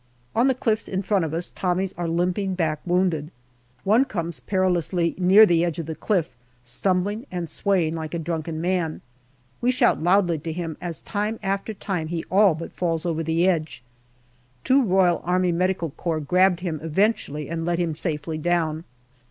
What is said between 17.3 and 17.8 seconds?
and led